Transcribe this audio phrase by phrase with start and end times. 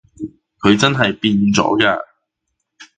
[0.61, 1.99] 佢真係變咗㗎